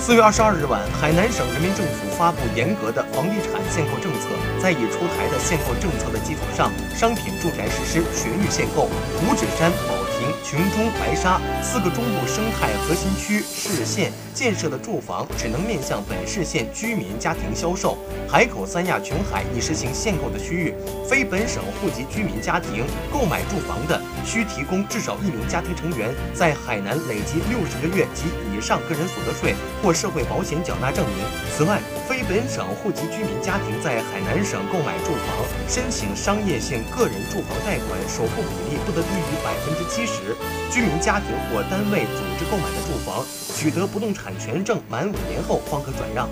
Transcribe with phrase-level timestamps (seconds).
[0.00, 17.96] 四月二十二日晚，海南省人民政府发布严格的房地产限购政策，在已出台的限购政策的基础上，商品住宅实施全域限购，五指山、保亭、琼中、白沙四个中部生态核心区市县建设的住房只能面向本市县居民家庭销售。
[18.28, 20.74] 海口三亚琼海已实行限购的区域，
[21.08, 31.24] 非本省户籍居民家庭购买住房的，需提供至少一名家庭成员在海南累计六十个月及以上个人所得税或社会保险缴纳证明。
[31.56, 40.09] 此外，非本省户籍居民家庭在海南省购买住房，申请商业性个人住房贷款首付比例不得低于百分之七十。
[40.10, 40.36] 时
[40.70, 43.24] 居民家庭或单位组织购买的住房，
[43.54, 46.28] 取得不动产权证满五年后方可转让。